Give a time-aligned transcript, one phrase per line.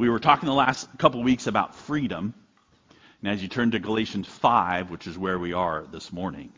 [0.00, 2.32] We were talking the last couple weeks about freedom.
[3.20, 6.54] And as you turn to Galatians 5, which is where we are this morning,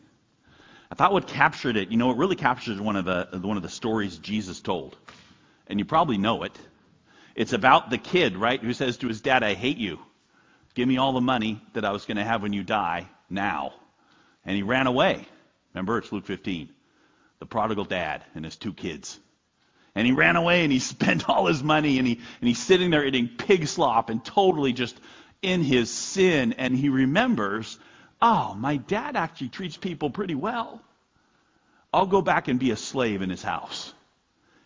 [0.89, 3.63] I thought what captured it, you know, it really captures one of the one of
[3.63, 4.95] the stories Jesus told.
[5.67, 6.57] And you probably know it.
[7.35, 9.99] It's about the kid, right, who says to his dad, I hate you.
[10.73, 13.73] Give me all the money that I was going to have when you die now.
[14.45, 15.27] And he ran away.
[15.73, 16.69] Remember, it's Luke 15.
[17.39, 19.19] The prodigal dad and his two kids.
[19.95, 22.89] And he ran away and he spent all his money and he and he's sitting
[22.89, 24.99] there eating pig slop and totally just
[25.41, 27.77] in his sin and he remembers,
[28.21, 30.81] oh, my dad actually treats people pretty well.
[31.93, 33.93] I'll go back and be a slave in his house.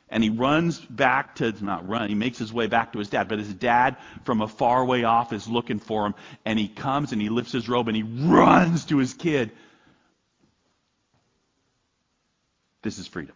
[0.10, 3.28] And he runs back to, not run, he makes his way back to his dad.
[3.28, 6.16] But his dad from a far way off is looking for him.
[6.46, 9.52] And he comes and he lifts his robe and he runs to his kid.
[12.84, 13.36] This is freedom.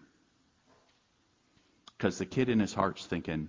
[2.01, 3.47] Because the kid in his heart's thinking,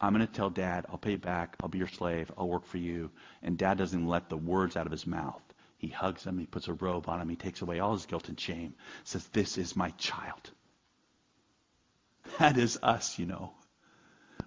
[0.00, 2.78] I'm going to tell dad, I'll pay back, I'll be your slave, I'll work for
[2.78, 3.10] you.
[3.42, 5.42] And dad doesn't let the words out of his mouth.
[5.76, 8.28] He hugs him, he puts a robe on him, he takes away all his guilt
[8.28, 10.52] and shame, says, This is my child.
[12.38, 13.54] That is us, you know.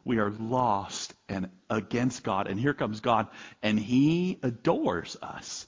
[0.06, 2.48] We are lost and against God.
[2.48, 3.28] And here comes God,
[3.62, 5.68] and he adores us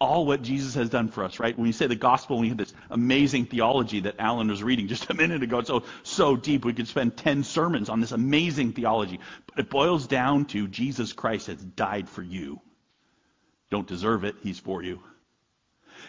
[0.00, 1.56] all what Jesus has done for us, right?
[1.56, 5.10] When we say the gospel, we have this amazing theology that Alan was reading just
[5.10, 5.58] a minute ago.
[5.58, 6.64] It's so, so deep.
[6.64, 9.20] We could spend 10 sermons on this amazing theology.
[9.46, 12.60] But it boils down to Jesus Christ has died for you.
[13.70, 14.36] Don't deserve it.
[14.42, 15.00] He's for you.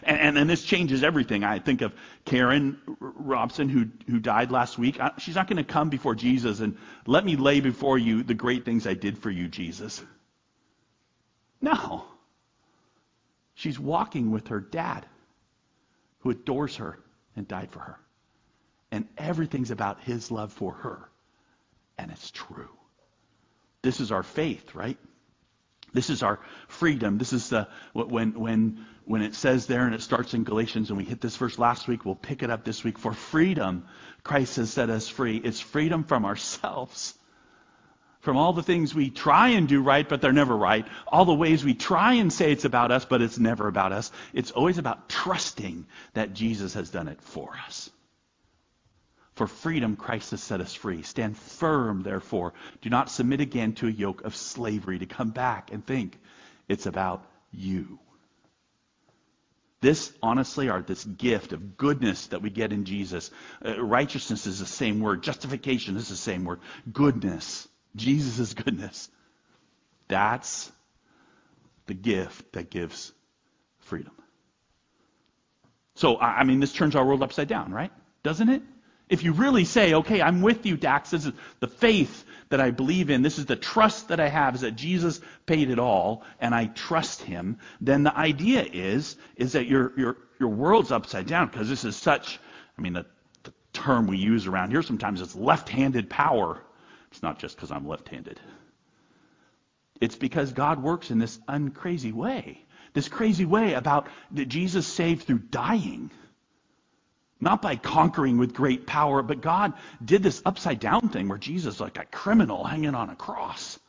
[0.03, 1.43] And, and, and this changes everything.
[1.43, 4.99] I think of Karen Robson, who, who died last week.
[5.17, 8.63] She's not going to come before Jesus and let me lay before you the great
[8.63, 10.01] things I did for you, Jesus.
[11.59, 12.05] No.
[13.61, 15.05] She's walking with her dad,
[16.21, 16.97] who adores her
[17.35, 17.99] and died for her.
[18.91, 21.07] And everything's about his love for her.
[21.95, 22.71] And it's true.
[23.83, 24.97] This is our faith, right?
[25.93, 26.39] This is our
[26.69, 27.19] freedom.
[27.19, 30.97] This is the when when when it says there and it starts in Galatians and
[30.97, 32.97] we hit this verse last week, we'll pick it up this week.
[32.97, 33.85] For freedom,
[34.23, 35.37] Christ has set us free.
[35.37, 37.13] It's freedom from ourselves
[38.21, 41.33] from all the things we try and do right, but they're never right, all the
[41.33, 44.11] ways we try and say it's about us, but it's never about us.
[44.33, 47.89] It's always about trusting that Jesus has done it for us.
[49.33, 51.01] For freedom, Christ has set us free.
[51.01, 52.53] Stand firm, therefore.
[52.81, 56.19] Do not submit again to a yoke of slavery, to come back and think
[56.67, 57.99] it's about you.
[59.79, 63.31] This, honestly, are this gift of goodness that we get in Jesus.
[63.65, 65.23] Uh, righteousness is the same word.
[65.23, 66.59] Justification is the same word.
[66.93, 67.67] Goodness.
[67.95, 69.09] Jesus' goodness.
[70.07, 70.71] That's
[71.87, 73.11] the gift that gives
[73.79, 74.13] freedom.
[75.95, 77.91] So, I mean, this turns our world upside down, right?
[78.23, 78.61] Doesn't it?
[79.09, 82.71] If you really say, okay, I'm with you, Dax, this is the faith that I
[82.71, 86.23] believe in, this is the trust that I have, is that Jesus paid it all,
[86.39, 91.27] and I trust him, then the idea is, is that your, your, your world's upside
[91.27, 92.39] down, because this is such,
[92.77, 93.05] I mean, the,
[93.43, 96.61] the term we use around here sometimes is left-handed power.
[97.11, 98.39] It's not just because I'm left handed.
[99.99, 102.65] It's because God works in this uncrazy way.
[102.93, 106.09] This crazy way about that Jesus saved through dying.
[107.39, 109.73] Not by conquering with great power, but God
[110.03, 113.79] did this upside down thing where Jesus like a criminal hanging on a cross.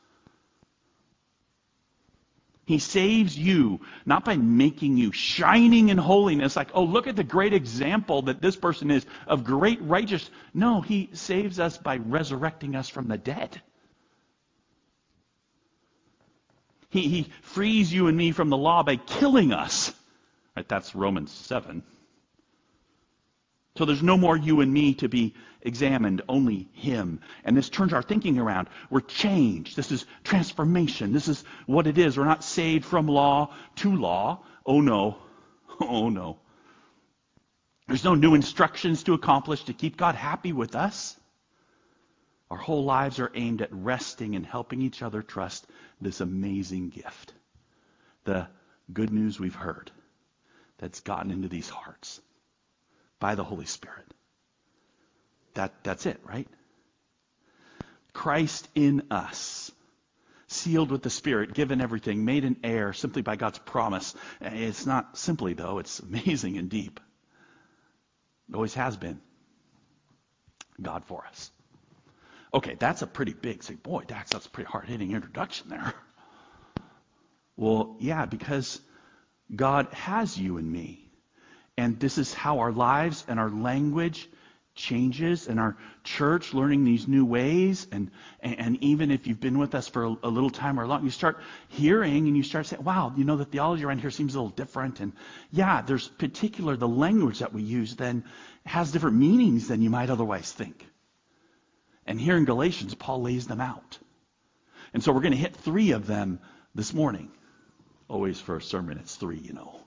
[2.72, 7.22] He saves you not by making you shining in holiness, like, oh, look at the
[7.22, 10.30] great example that this person is of great righteousness.
[10.54, 13.60] No, he saves us by resurrecting us from the dead.
[16.88, 19.92] He, he frees you and me from the law by killing us.
[20.56, 21.82] Right, that's Romans 7.
[23.76, 27.20] So there's no more you and me to be examined, only Him.
[27.44, 28.68] And this turns our thinking around.
[28.90, 29.76] We're changed.
[29.76, 31.12] This is transformation.
[31.12, 32.18] This is what it is.
[32.18, 34.44] We're not saved from law to law.
[34.66, 35.18] Oh no.
[35.80, 36.38] Oh no.
[37.88, 41.18] There's no new instructions to accomplish to keep God happy with us.
[42.50, 45.66] Our whole lives are aimed at resting and helping each other trust
[46.00, 47.32] this amazing gift.
[48.24, 48.46] The
[48.92, 49.90] good news we've heard
[50.78, 52.20] that's gotten into these hearts
[53.22, 54.04] by the Holy Spirit.
[55.54, 56.48] That, that's it, right?
[58.12, 59.70] Christ in us,
[60.48, 64.16] sealed with the Spirit, given everything, made an heir simply by God's promise.
[64.40, 66.98] It's not simply, though, it's amazing and deep.
[68.48, 69.20] It always has been.
[70.80, 71.52] God for us.
[72.52, 75.94] Okay, that's a pretty big, say, boy, Dax, that's a pretty hard hitting introduction there.
[77.56, 78.80] Well, yeah, because
[79.54, 81.01] God has you and me.
[81.82, 84.28] And this is how our lives and our language
[84.76, 89.74] changes in our church, learning these new ways, and, and even if you've been with
[89.74, 91.40] us for a, a, little time or a long, you start
[91.70, 94.54] hearing and you start saying, wow, you know, the theology around here seems a little
[94.54, 95.00] different.
[95.00, 95.12] And
[95.50, 98.22] yeah, there's particular, the language that we use then
[98.64, 100.86] has different meanings than you might otherwise think.
[102.06, 103.98] And here in Galatians, Paul lays them out.
[104.94, 106.38] And so we're going to hit three of them
[106.76, 107.32] this morning.
[108.06, 109.81] Always for a sermon, it's three, you know.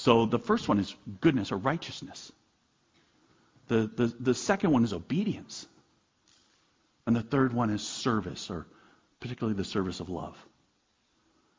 [0.00, 2.32] So the first one is goodness or righteousness.
[3.68, 5.66] The, the, the second one is obedience.
[7.06, 8.66] And the third one is service, or
[9.20, 10.38] particularly the service of love.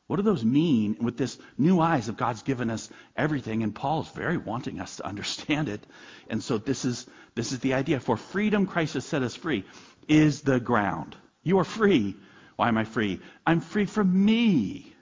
[0.08, 3.62] What do those mean with this new eyes of God's given us everything?
[3.62, 5.86] And Paul is very wanting us to understand it.
[6.28, 7.06] And so this is
[7.36, 8.00] this is the idea.
[8.00, 9.64] For freedom, Christ has set us free,
[10.08, 11.14] is the ground.
[11.44, 12.16] You are free.
[12.56, 13.20] Why am I free?
[13.46, 14.92] I'm free from me.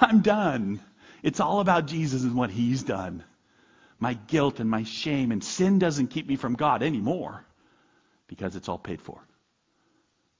[0.00, 0.80] I'm done.
[1.22, 3.24] It's all about Jesus and what he's done
[4.00, 7.44] my guilt and my shame, and sin doesn't keep me from God anymore
[8.26, 9.20] because it's all paid for.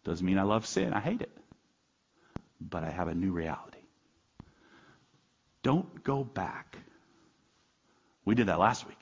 [0.02, 0.94] Doesn't mean I love sin.
[0.94, 1.30] I hate it.
[2.58, 3.78] But I have a new reality.
[5.62, 6.78] Don't go back.
[8.24, 8.96] We did that last week.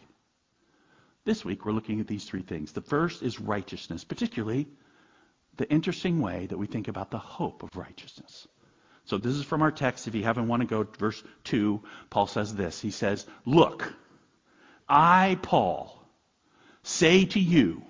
[1.24, 2.72] This week, we're looking at these three things.
[2.72, 4.66] The first is righteousness, particularly
[5.56, 8.48] the interesting way that we think about the hope of righteousness.
[9.08, 10.06] So, this is from our text.
[10.06, 12.78] If you haven't want to go to verse 2, Paul says this.
[12.78, 13.90] He says, Look,
[14.86, 15.98] I, Paul,
[16.82, 17.82] say to you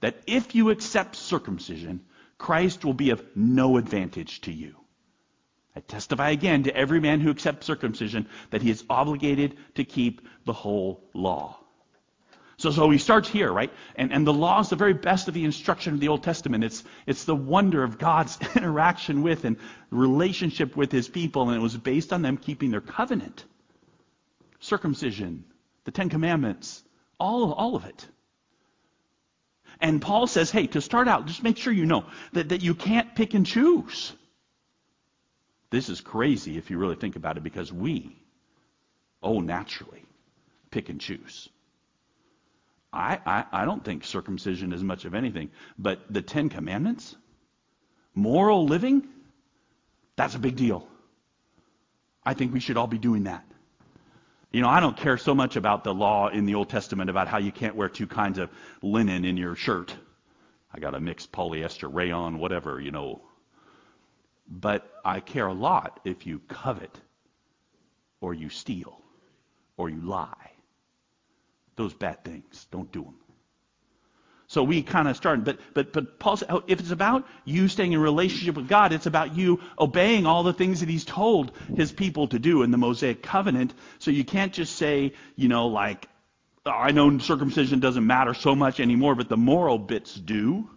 [0.00, 2.04] that if you accept circumcision,
[2.36, 4.76] Christ will be of no advantage to you.
[5.74, 10.28] I testify again to every man who accepts circumcision that he is obligated to keep
[10.44, 11.58] the whole law.
[12.64, 13.70] So, so he starts here, right?
[13.94, 16.64] And, and the law is the very best of the instruction of the Old Testament.
[16.64, 19.58] It's, it's the wonder of God's interaction with and
[19.90, 23.44] relationship with his people, and it was based on them keeping their covenant.
[24.60, 25.44] Circumcision,
[25.84, 26.82] the Ten Commandments,
[27.20, 28.08] all, all of it.
[29.78, 32.74] And Paul says, hey, to start out, just make sure you know that, that you
[32.74, 34.14] can't pick and choose.
[35.68, 38.16] This is crazy if you really think about it because we,
[39.22, 40.06] oh, naturally,
[40.70, 41.50] pick and choose.
[42.94, 47.16] I, I, I don't think circumcision is much of anything, but the Ten Commandments,
[48.14, 49.06] moral living,
[50.16, 50.86] that's a big deal.
[52.24, 53.44] I think we should all be doing that.
[54.52, 57.26] You know, I don't care so much about the law in the Old Testament about
[57.26, 58.50] how you can't wear two kinds of
[58.82, 59.94] linen in your shirt.
[60.72, 63.22] I got a mixed polyester, rayon, whatever, you know.
[64.48, 67.00] But I care a lot if you covet
[68.20, 69.00] or you steal
[69.76, 70.43] or you lie.
[71.76, 73.14] Those bad things, don't do them.
[74.46, 77.66] So we kind of started, but but but Paul said, oh, if it's about you
[77.66, 81.52] staying in relationship with God, it's about you obeying all the things that He's told
[81.74, 83.74] His people to do in the Mosaic covenant.
[83.98, 86.08] So you can't just say, you know, like,
[86.66, 90.68] oh, I know circumcision doesn't matter so much anymore, but the moral bits do.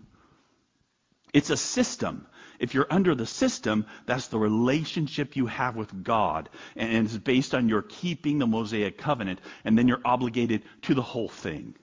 [1.34, 2.26] It's a system.
[2.60, 6.50] If you're under the system, that's the relationship you have with God.
[6.76, 9.40] And it's based on your keeping the Mosaic covenant.
[9.64, 11.76] And then you're obligated to the whole thing.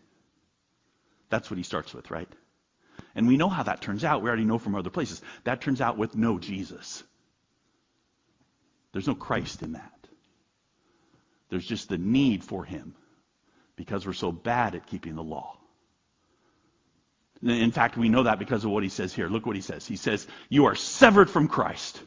[1.30, 2.28] That's what he starts with, right?
[3.14, 4.22] And we know how that turns out.
[4.22, 5.22] We already know from other places.
[5.44, 7.02] That turns out with no Jesus.
[8.92, 9.90] There's no Christ in that.
[11.50, 12.94] There's just the need for him
[13.76, 15.56] because we're so bad at keeping the law.
[17.44, 19.28] In fact, we know that because of what he says here.
[19.28, 19.86] Look what he says.
[19.86, 22.02] He says, You are severed from Christ.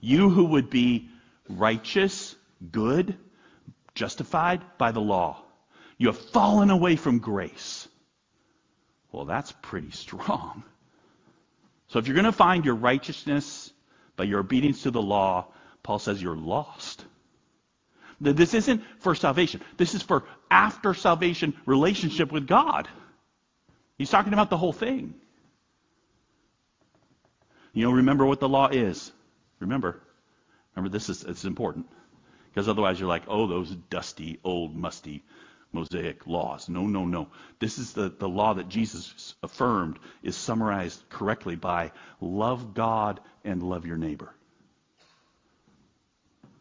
[0.00, 1.10] You who would be
[1.48, 2.34] righteous,
[2.70, 3.16] good,
[3.94, 5.42] justified by the law.
[5.98, 7.88] You have fallen away from grace.
[9.12, 10.62] Well, that's pretty strong.
[11.88, 13.72] So if you're going to find your righteousness
[14.16, 15.46] by your obedience to the law,
[15.82, 17.04] Paul says you're lost.
[18.20, 19.62] This isn't for salvation.
[19.76, 22.88] This is for after salvation relationship with God.
[23.98, 25.14] He's talking about the whole thing.
[27.72, 29.12] You know, remember what the law is.
[29.60, 30.00] Remember.
[30.74, 31.86] Remember, this is it's important.
[32.48, 35.22] Because otherwise you're like, oh, those dusty, old, musty
[35.72, 36.68] Mosaic laws.
[36.68, 37.28] No, no, no.
[37.58, 43.62] This is the, the law that Jesus affirmed is summarized correctly by love God and
[43.62, 44.32] love your neighbor.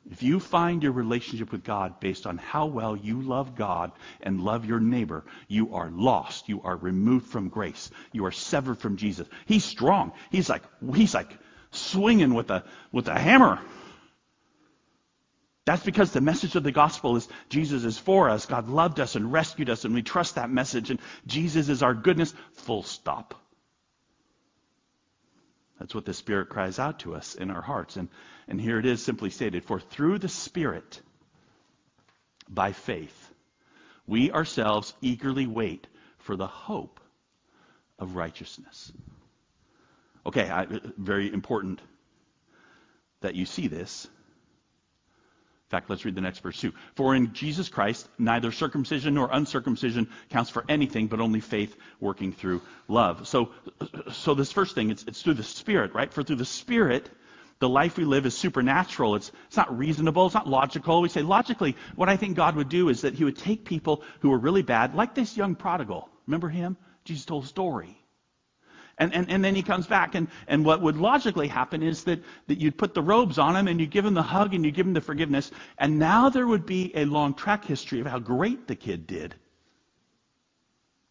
[0.10, 4.40] If you find your relationship with God based on how well you love God and
[4.40, 6.48] love your neighbor, you are lost.
[6.48, 7.92] You are removed from grace.
[8.14, 9.28] You are severed from Jesus.
[9.46, 10.14] He's strong.
[10.32, 10.64] He's like
[10.96, 11.38] he's like
[11.72, 13.60] swinging with a with a hammer.
[15.66, 18.46] That's because the message of the gospel is Jesus is for us.
[18.46, 20.90] God loved us and rescued us, and we trust that message.
[20.90, 23.36] And Jesus is our goodness, full stop.
[25.80, 27.98] That's what the Spirit cries out to us in our hearts.
[27.98, 28.10] And,
[28.48, 31.02] and here it is simply stated For through the Spirit,
[32.50, 33.34] by faith,
[34.06, 35.88] we ourselves eagerly wait
[36.20, 37.00] for the hope
[38.00, 38.92] of righteousness.
[40.26, 40.68] Okay, I,
[40.98, 41.82] very important
[43.22, 44.08] that you see this.
[45.68, 46.72] In fact, let's read the next verse too.
[46.96, 52.32] For in Jesus Christ, neither circumcision nor uncircumcision counts for anything, but only faith working
[52.32, 53.28] through love.
[53.28, 53.50] So,
[54.14, 56.14] so this first thing, it's, it's through the Spirit, right?
[56.14, 57.10] For through the Spirit,
[57.60, 59.16] the life we live is supernatural.
[59.16, 60.28] It's, it's not reasonable.
[60.28, 61.02] It's not logical.
[61.02, 64.04] We say logically, what I think God would do is that he would take people
[64.22, 66.08] who were really bad, like this young prodigal.
[66.28, 66.78] Remember him?
[67.04, 68.02] Jesus told a story.
[69.00, 72.20] And, and, and then he comes back, and, and what would logically happen is that,
[72.48, 74.74] that you'd put the robes on him, and you'd give him the hug, and you'd
[74.74, 78.18] give him the forgiveness, and now there would be a long track history of how
[78.18, 79.36] great the kid did.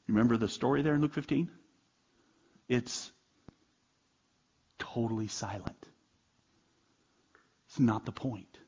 [0.07, 1.49] You Remember the story there in Luke 15?
[2.69, 3.13] It's
[4.79, 5.87] totally silent.
[7.69, 8.59] It's not the point.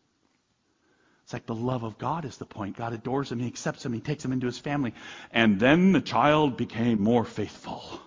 [1.24, 2.76] It's like the love of God is the point.
[2.76, 4.94] God adores him, he accepts him, he takes him into his family.
[5.32, 8.00] And then the child became more faithful.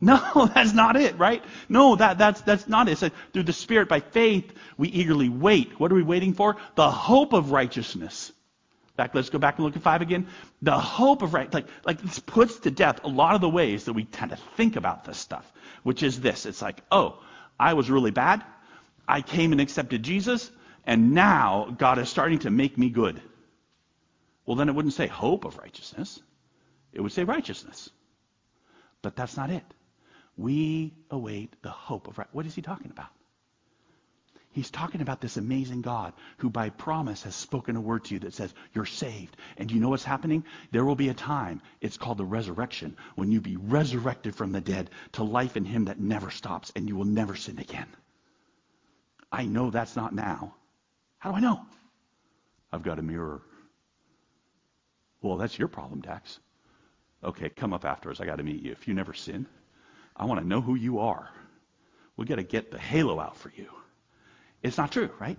[0.00, 1.42] No, that's not it, right?
[1.68, 2.98] No, that, that's, that's not it.
[2.98, 5.78] Said, through the Spirit, by faith, we eagerly wait.
[5.80, 6.56] What are we waiting for?
[6.74, 8.32] The hope of righteousness.
[8.96, 10.28] Back, let's go back and look at five again.
[10.62, 13.84] The hope of right, like, like this puts to death a lot of the ways
[13.84, 15.50] that we tend to think about this stuff,
[15.82, 16.46] which is this.
[16.46, 17.22] It's like, oh,
[17.60, 18.42] I was really bad.
[19.06, 20.50] I came and accepted Jesus,
[20.86, 23.20] and now God is starting to make me good.
[24.46, 26.20] Well, then it wouldn't say hope of righteousness.
[26.92, 27.90] It would say righteousness.
[29.02, 29.64] But that's not it.
[30.36, 32.28] We await the hope of right.
[32.32, 33.08] What is he talking about?
[34.56, 38.20] He's talking about this amazing God who by promise has spoken a word to you
[38.20, 39.36] that says you're saved.
[39.58, 40.44] And you know what's happening?
[40.70, 44.62] There will be a time, it's called the resurrection, when you be resurrected from the
[44.62, 47.88] dead to life in him that never stops and you will never sin again.
[49.30, 50.54] I know that's not now.
[51.18, 51.60] How do I know?
[52.72, 53.42] I've got a mirror.
[55.20, 56.40] Well, that's your problem, Dax.
[57.22, 58.22] Okay, come up afterwards.
[58.22, 58.72] I got to meet you.
[58.72, 59.46] If you never sin,
[60.16, 61.28] I want to know who you are.
[62.16, 63.68] We got to get the halo out for you.
[64.62, 65.36] It's not true, right?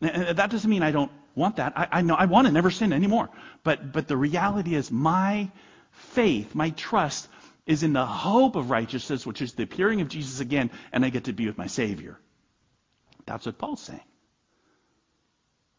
[0.00, 1.72] That doesn't mean I don't want that.
[1.76, 3.28] I, I know I want to never sin anymore.
[3.62, 5.50] But but the reality is my
[5.90, 7.28] faith, my trust
[7.66, 11.10] is in the hope of righteousness, which is the appearing of Jesus again, and I
[11.10, 12.18] get to be with my Savior.
[13.26, 14.00] That's what Paul's saying.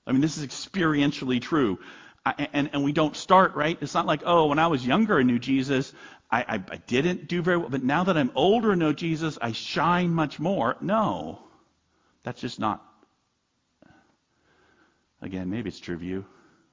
[0.05, 1.79] I mean, this is experientially true.
[2.25, 3.77] I, and, and we don't start, right?
[3.81, 5.93] It's not like, oh, when I was younger and knew Jesus,
[6.29, 9.38] I, I, I didn't do very well, but now that I'm older and know Jesus,
[9.41, 10.75] I shine much more.
[10.81, 11.39] No,
[12.23, 12.85] that's just not.
[15.21, 16.25] Again, maybe it's true of you.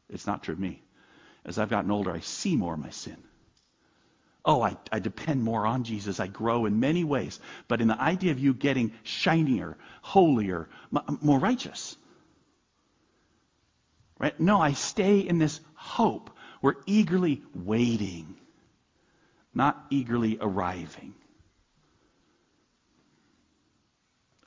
[0.08, 0.82] It's not true of me.
[1.44, 3.16] As I've gotten older, I see more of my sin.
[4.44, 6.20] Oh, I, I depend more on Jesus.
[6.20, 7.40] I grow in many ways.
[7.66, 10.68] But in the idea of you getting shinier, holier,
[11.20, 11.96] more righteous.
[14.18, 14.38] Right?
[14.40, 16.30] No, I stay in this hope.
[16.62, 18.37] We're eagerly waiting
[19.56, 21.14] not eagerly arriving.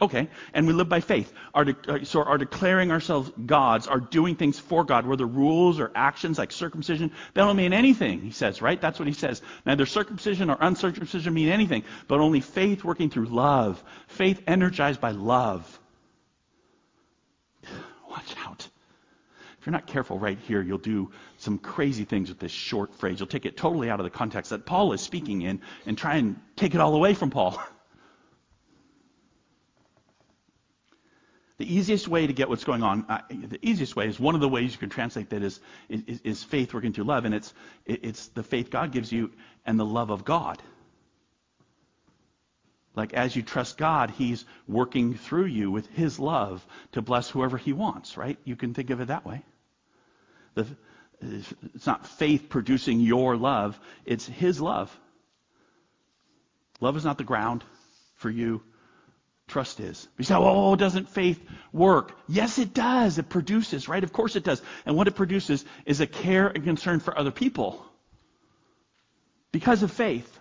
[0.02, 1.34] Okay, and we live by faith.
[1.54, 5.78] Our de- uh, so our declaring ourselves gods, are doing things for God, whether rules
[5.78, 8.80] or actions like circumcision, they don't mean anything, he says, right?
[8.80, 9.42] That's what he says.
[9.66, 13.84] Neither circumcision or uncircumcision mean anything, but only faith working through love.
[14.08, 15.80] Faith energized by love.
[18.10, 18.70] Watch out.
[19.59, 23.20] If you're not careful right here, you'll do some crazy things with this short phrase.
[23.20, 26.16] You'll take it totally out of the context that Paul is speaking in and try
[26.16, 27.62] and take it all away from Paul.
[31.60, 34.40] The easiest way to get what's going on, uh, the easiest way is one of
[34.40, 35.60] the ways you can translate that is,
[35.90, 37.54] is, is faith working through love, and it's,
[37.86, 39.30] it's the faith God gives you
[39.66, 40.64] and the love of God.
[42.96, 47.58] Like as you trust God, He's working through you with His love to bless whoever
[47.58, 48.40] He wants, right?
[48.46, 49.44] You can think of it that way.
[50.64, 54.96] The, it's not faith producing your love, it's His love.
[56.80, 57.64] Love is not the ground
[58.16, 58.62] for you.
[59.48, 60.08] Trust is.
[60.18, 62.18] You say, oh, doesn't faith work?
[62.28, 63.18] Yes, it does.
[63.18, 64.04] It produces, right?
[64.04, 64.62] Of course it does.
[64.86, 67.84] And what it produces is a care and concern for other people.
[69.52, 70.39] Because of faith.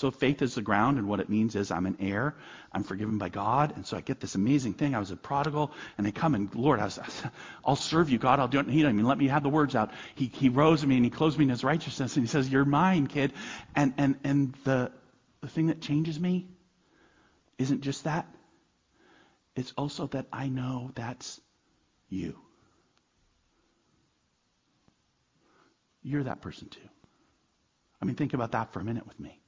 [0.00, 2.34] So faith is the ground, and what it means is I'm an heir.
[2.72, 4.94] I'm forgiven by God, and so I get this amazing thing.
[4.94, 6.88] I was a prodigal, and I come and Lord, I
[7.66, 8.40] will serve you, God.
[8.40, 8.64] I'll do it.
[8.64, 9.90] And he didn't even let me have the words out.
[10.14, 12.64] He he rose me and he clothes me in his righteousness, and he says, "You're
[12.64, 13.34] mine, kid."
[13.76, 14.90] And and and the
[15.42, 16.48] the thing that changes me
[17.58, 18.26] isn't just that.
[19.54, 21.38] It's also that I know that's
[22.08, 22.38] you.
[26.02, 26.88] You're that person too.
[28.00, 29.39] I mean, think about that for a minute with me.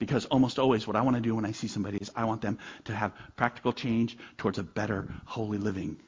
[0.00, 2.40] Because almost always what I want to do when I see somebody is I want
[2.40, 6.00] them to have practical change towards a better, holy living.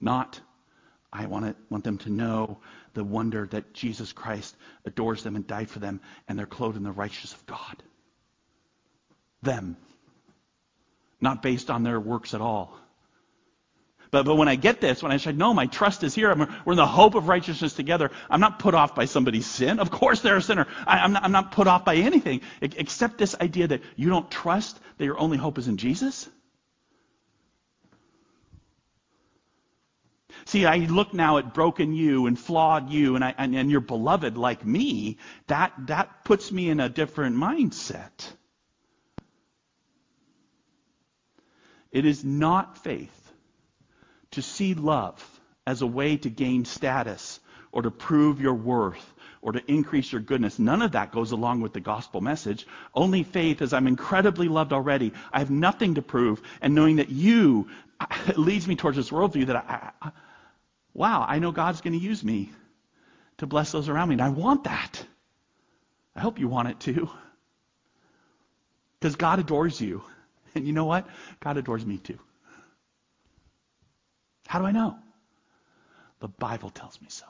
[0.00, 0.40] Not,
[1.12, 2.58] I want, want them to know
[2.94, 4.56] the wonder that Jesus Christ
[4.86, 7.82] adores them and died for them, and they're clothed in the righteousness of God.
[9.42, 9.76] Them.
[11.20, 12.74] Not based on their works at all.
[14.10, 16.40] But, but when I get this, when I say, no, my trust is here, I'm,
[16.64, 19.78] we're in the hope of righteousness together, I'm not put off by somebody's sin.
[19.78, 20.66] Of course they're a sinner.
[20.86, 24.30] I, am not, I'm not put off by anything except this idea that you don't
[24.30, 26.28] trust that your only hope is in Jesus.
[30.46, 33.80] See, I look now at broken you and flawed you and, I, and, and you're
[33.80, 35.18] beloved like me.
[35.46, 38.10] That, that puts me in a different mindset.
[41.92, 43.19] It is not faith
[44.32, 47.40] to see love as a way to gain status
[47.72, 50.58] or to prove your worth or to increase your goodness.
[50.58, 52.66] None of that goes along with the gospel message.
[52.94, 55.12] Only faith is I'm incredibly loved already.
[55.32, 56.42] I have nothing to prove.
[56.60, 57.68] And knowing that you
[58.36, 60.10] leads me towards this worldview that I, I
[60.92, 62.50] wow, I know God's going to use me
[63.38, 64.14] to bless those around me.
[64.14, 65.04] And I want that.
[66.14, 67.08] I hope you want it too.
[68.98, 70.02] Because God adores you.
[70.54, 71.06] And you know what?
[71.38, 72.18] God adores me too.
[74.50, 74.96] How do I know?
[76.18, 77.24] The Bible tells me so.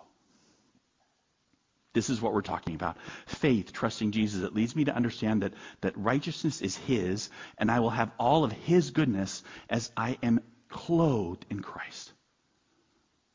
[1.93, 2.97] This is what we're talking about.
[3.27, 4.43] Faith, trusting Jesus.
[4.43, 8.45] It leads me to understand that, that righteousness is His, and I will have all
[8.45, 12.11] of His goodness as I am clothed in Christ.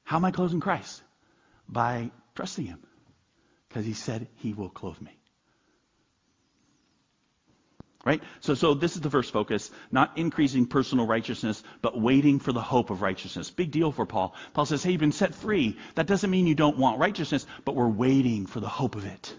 [0.04, 1.04] How am I clothed in Christ?
[1.70, 2.80] By trusting Him.
[3.70, 5.16] Because He said He will clothe me.
[8.06, 8.22] Right?
[8.40, 12.62] So, so this is the first focus, not increasing personal righteousness, but waiting for the
[12.62, 13.50] hope of righteousness.
[13.50, 14.36] Big deal for Paul.
[14.54, 15.78] Paul says, hey, you've been set free.
[15.96, 19.34] That doesn't mean you don't want righteousness, but we're waiting for the hope of it.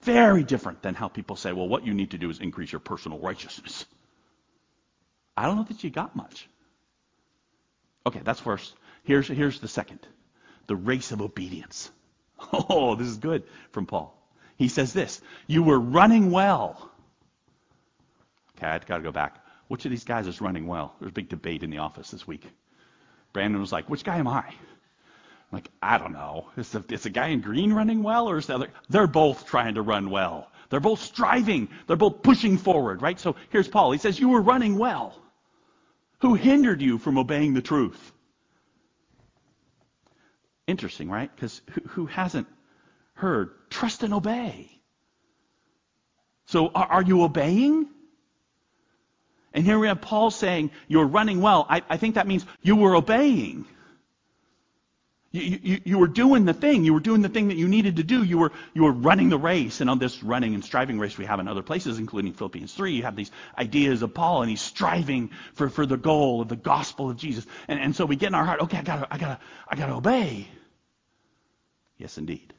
[0.00, 2.80] Very different than how people say, well, what you need to do is increase your
[2.80, 3.84] personal righteousness.
[5.36, 6.48] I don't know that you got much.
[8.06, 8.72] Okay, that's first.
[9.02, 10.00] Here's, here's the second.
[10.66, 11.90] The race of obedience.
[12.52, 14.14] Oh, this is good from Paul.
[14.56, 16.90] He says this, you were running well.
[18.56, 19.44] Okay, I got to go back.
[19.68, 20.94] Which of these guys is running well?
[21.00, 22.46] There's a big debate in the office this week.
[23.32, 24.44] Brandon was like, which guy am I?
[24.46, 24.54] I'm
[25.52, 26.50] like, I don't know.
[26.56, 28.68] Is the, is the guy in green running well or is the other?
[28.88, 30.50] They're both trying to run well.
[30.70, 31.68] They're both striving.
[31.86, 33.18] They're both pushing forward, right?
[33.18, 33.92] So here's Paul.
[33.92, 35.20] He says, you were running well.
[36.20, 38.12] Who hindered you from obeying the truth?
[40.66, 41.30] Interesting, right?
[41.34, 42.46] Because who, who, hasn't
[43.12, 44.70] heard trust and obey?
[46.46, 47.88] So are, are you obeying?
[49.54, 51.64] And here we have Paul saying, You're running well.
[51.70, 53.64] I, I think that means you were obeying.
[55.30, 56.84] You, you, you, were doing the thing.
[56.84, 58.22] You were doing the thing that you needed to do.
[58.22, 59.80] You were, you were running the race.
[59.80, 62.92] And on this running and striving race we have in other places, including Philippians 3,
[62.92, 66.54] you have these ideas of Paul, and he's striving for, for the goal of the
[66.54, 67.44] gospel of Jesus.
[67.66, 69.94] And, and so we get in our heart, okay, I gotta, I gotta, I gotta
[69.94, 70.46] obey.
[71.98, 72.54] Yes, indeed.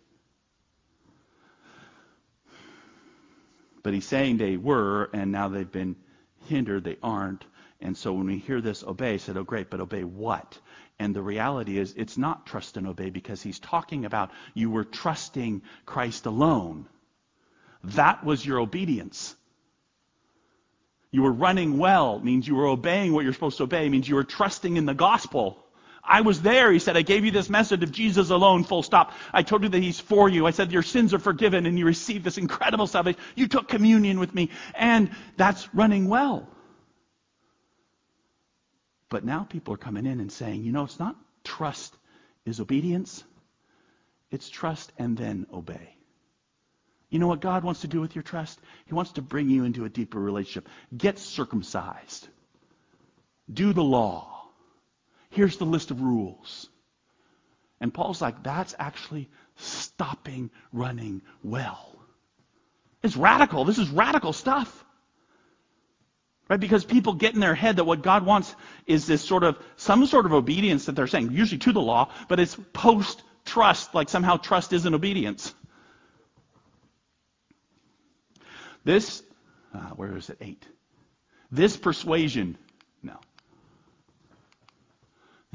[3.83, 5.95] But he's saying they were, and now they've been
[6.45, 7.45] hindered, they aren't.
[7.81, 10.57] And so when we hear this obey, said, oh great, but obey what?
[10.97, 14.85] And the reality is it's not trust and obey because he's talking about you were
[14.85, 16.87] trusting Christ alone.
[17.83, 19.35] That was your obedience.
[21.11, 24.15] You were running well means you were obeying what you're supposed to obey, means you
[24.15, 25.64] were trusting in the gospel.
[26.07, 26.71] I was there.
[26.71, 29.13] He said, I gave you this message of Jesus alone, full stop.
[29.33, 30.45] I told you that he's for you.
[30.45, 33.19] I said, your sins are forgiven and you received this incredible salvation.
[33.35, 36.47] You took communion with me and that's running well.
[39.09, 41.95] But now people are coming in and saying, you know, it's not trust
[42.45, 43.23] is obedience.
[44.31, 45.95] It's trust and then obey.
[47.09, 48.59] You know what God wants to do with your trust?
[48.85, 50.67] He wants to bring you into a deeper relationship.
[50.95, 52.27] Get circumcised.
[53.51, 54.34] Do the law
[55.35, 56.69] Here's the list of rules.
[57.81, 61.99] And Paul's like, that's actually stopping running well.
[63.03, 63.65] It's radical.
[63.65, 64.85] This is radical stuff.
[66.47, 66.59] Right?
[66.59, 68.55] Because people get in their head that what God wants
[68.87, 72.13] is this sort of, some sort of obedience that they're saying, usually to the law,
[72.29, 75.53] but it's post trust, like somehow trust isn't obedience.
[78.85, 79.21] This,
[79.73, 80.37] uh, where is it?
[80.39, 80.65] Eight.
[81.51, 82.57] This persuasion.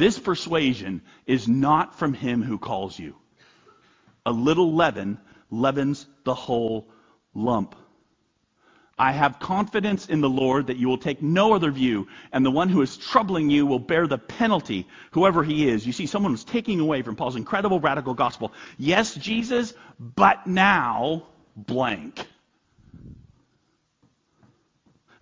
[0.00, 3.16] This persuasion is not from him who calls you.
[4.24, 5.18] A little leaven
[5.50, 6.88] leavens the whole
[7.34, 7.74] lump.
[8.98, 12.50] I have confidence in the Lord that you will take no other view, and the
[12.50, 15.86] one who is troubling you will bear the penalty, whoever he is.
[15.86, 18.54] You see, someone was taking away from Paul's incredible radical gospel.
[18.78, 22.26] Yes, Jesus, but now blank.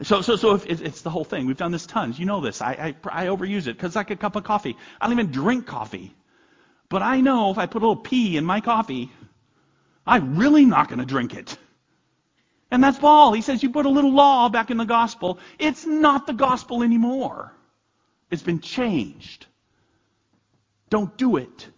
[0.03, 1.47] So, so, so if it's the whole thing.
[1.47, 2.19] We've done this tons.
[2.19, 2.63] You know this.
[2.63, 4.77] I, I, I overuse it because like a cup of coffee.
[5.01, 6.15] I don't even drink coffee.
[6.89, 9.11] But I know if I put a little pee in my coffee,
[10.07, 11.59] I'm really not going to drink it.
[12.71, 13.33] And that's Paul.
[13.33, 15.39] He says you put a little law back in the gospel.
[15.59, 17.53] It's not the gospel anymore.
[18.31, 19.47] It's been changed.
[20.91, 21.69] Don't do it.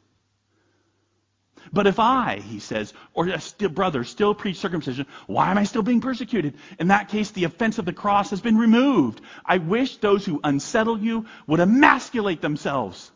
[1.73, 5.65] But if I, he says, or a still brother still preach circumcision, why am I
[5.65, 6.55] still being persecuted?
[6.79, 9.21] In that case, the offense of the cross has been removed.
[9.45, 13.11] I wish those who unsettle you would emasculate themselves.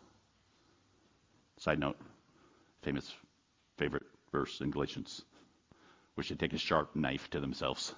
[1.59, 1.96] Side note,
[2.83, 3.12] famous
[3.78, 5.22] favorite verse in Galatians.
[6.16, 7.94] Wish they'd take a sharp knife to themselves.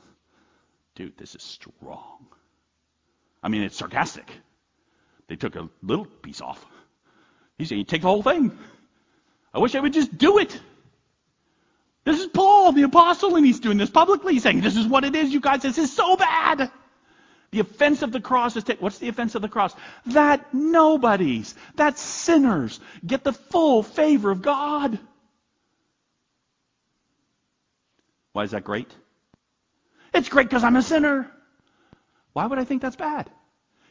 [0.94, 2.26] Dude, this is strong.
[3.42, 4.30] I mean, it's sarcastic.
[5.28, 6.64] They took a little piece off.
[7.58, 8.56] He said, you take the whole thing.
[9.56, 10.60] I wish I would just do it.
[12.04, 14.34] This is Paul, the apostle, and he's doing this publicly.
[14.34, 15.62] He's saying, This is what it is, you guys.
[15.62, 16.70] This is so bad.
[17.52, 18.64] The offense of the cross is.
[18.64, 19.74] Ta- What's the offense of the cross?
[20.08, 24.98] That nobodies, that sinners, get the full favor of God.
[28.34, 28.94] Why is that great?
[30.12, 31.30] It's great because I'm a sinner.
[32.34, 33.30] Why would I think that's bad?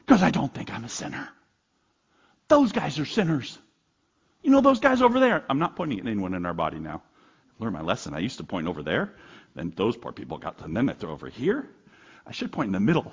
[0.06, 1.28] Because I don't think I'm a sinner.
[2.50, 3.58] Those guys are sinners.
[4.46, 5.44] You know those guys over there?
[5.50, 7.02] I'm not pointing at anyone in our body now.
[7.58, 8.14] Learn my lesson.
[8.14, 9.12] I used to point over there,
[9.56, 11.68] then those poor people got, and then I throw over here.
[12.28, 13.12] I should point in the middle.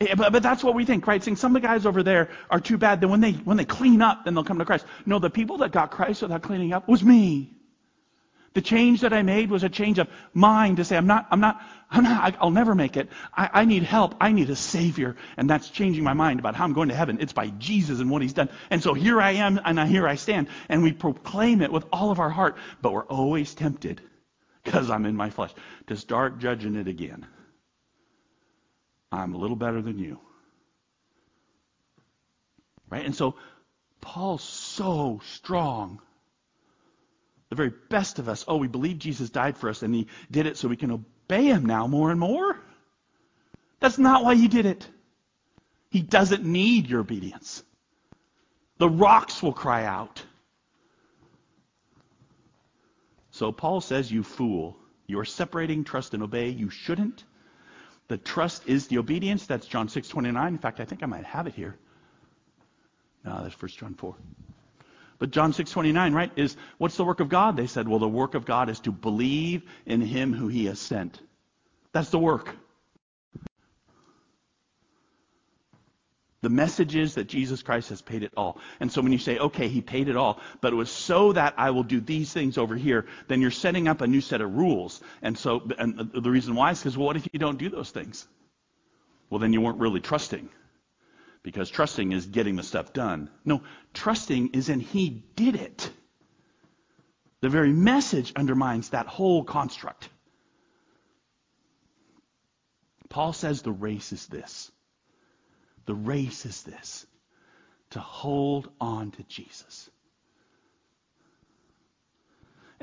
[0.00, 1.24] Yeah, but, but that's what we think, right?
[1.24, 3.00] Saying some of the guys over there are too bad.
[3.00, 4.84] Then when they when they clean up, then they'll come to Christ.
[5.06, 7.54] No, the people that got Christ without cleaning up was me.
[8.54, 11.40] The change that I made was a change of mind to say, I'm not, I'm
[11.40, 13.08] not, I'm not, I'll never make it.
[13.36, 14.14] I, I, need help.
[14.20, 15.16] I need a savior.
[15.36, 17.18] And that's changing my mind about how I'm going to heaven.
[17.20, 18.48] It's by Jesus and what he's done.
[18.70, 20.46] And so here I am and here I stand.
[20.68, 22.56] And we proclaim it with all of our heart.
[22.80, 24.00] But we're always tempted,
[24.62, 25.52] because I'm in my flesh,
[25.88, 27.26] to start judging it again.
[29.10, 30.20] I'm a little better than you.
[32.88, 33.04] Right?
[33.04, 33.34] And so
[34.00, 36.00] Paul's so strong
[37.54, 40.46] the very best of us, oh, we believe Jesus died for us and he did
[40.46, 42.58] it so we can obey him now more and more.
[43.78, 44.88] That's not why he did it.
[45.90, 47.62] He doesn't need your obedience.
[48.78, 50.22] The rocks will cry out.
[53.30, 54.76] So Paul says, You fool.
[55.06, 56.48] You are separating trust and obey.
[56.48, 57.22] You shouldn't.
[58.08, 59.46] The trust is the obedience.
[59.46, 60.48] That's John 6 29.
[60.48, 61.76] In fact, I think I might have it here.
[63.24, 64.16] No, that's 1 John 4.
[65.18, 67.56] But John 6:29, right, is what's the work of God?
[67.56, 70.78] They said, well, the work of God is to believe in him who he has
[70.78, 71.20] sent.
[71.92, 72.56] That's the work.
[76.44, 78.58] The message is that Jesus Christ has paid it all.
[78.78, 81.54] And so when you say, okay, he paid it all, but it was so that
[81.56, 84.54] I will do these things over here, then you're setting up a new set of
[84.54, 85.00] rules.
[85.22, 87.90] And so, and the reason why is because, well, what if you don't do those
[87.90, 88.28] things?
[89.30, 90.50] Well, then you weren't really trusting.
[91.44, 93.30] Because trusting is getting the stuff done.
[93.44, 95.90] No, trusting is in He did it.
[97.42, 100.08] The very message undermines that whole construct.
[103.10, 104.72] Paul says the race is this.
[105.84, 107.06] The race is this
[107.90, 109.90] to hold on to Jesus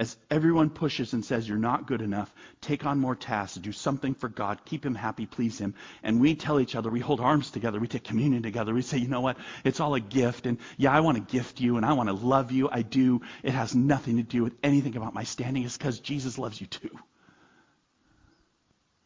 [0.01, 4.15] as everyone pushes and says, You're not good enough, take on more tasks, do something
[4.15, 5.75] for God, keep Him happy, please Him.
[6.01, 8.97] And we tell each other, we hold arms together, we take communion together, we say,
[8.97, 9.37] You know what?
[9.63, 10.47] It's all a gift.
[10.47, 12.67] And yeah, I want to gift you and I want to love you.
[12.67, 13.21] I do.
[13.43, 15.63] It has nothing to do with anything about my standing.
[15.63, 16.97] It's because Jesus loves you too.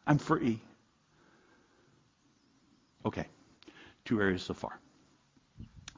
[0.07, 0.61] I'm free.
[3.05, 3.27] Okay,
[4.05, 4.79] two areas so far.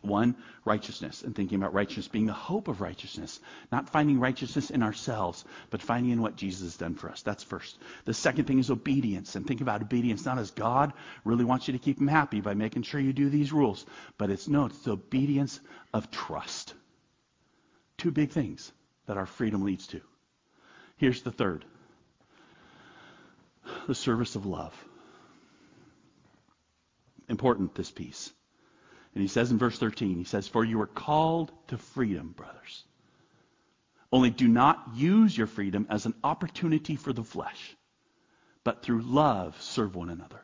[0.02, 3.40] One, righteousness, and thinking about righteousness being the hope of righteousness.
[3.72, 7.24] Not finding righteousness in ourselves, but finding in what Jesus has done for us.
[7.24, 7.78] That's first.
[8.06, 10.94] The second thing is obedience, and think about obedience not as God
[11.26, 13.86] really wants you to keep him happy by making sure you do these rules,
[14.18, 15.60] but it's no, it's the obedience
[15.94, 16.74] of trust.
[17.98, 18.72] Two big things
[19.08, 20.02] that our freedom leads to.
[20.98, 21.66] Here's the third
[23.88, 24.74] the service of love.
[27.28, 28.32] Important, this piece.
[29.18, 32.84] And he says in verse 13, he says, For you are called to freedom, brothers.
[34.12, 37.76] Only do not use your freedom as an opportunity for the flesh,
[38.64, 40.40] but through love serve one another.